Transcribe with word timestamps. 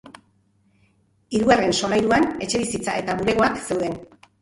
Hirugarren 1.35 1.77
solairuan 1.83 2.27
etxebizitza 2.49 2.99
eta 3.05 3.21
bulegoak 3.25 3.65
zeuden. 3.67 4.05